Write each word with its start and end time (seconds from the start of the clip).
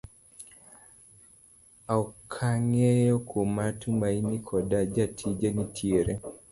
okang'eyo 1.97 3.15
kuma 3.29 3.65
Tumaini 3.79 4.37
koda 4.47 4.79
jatije 4.93 5.47
nitiere. 5.55 6.13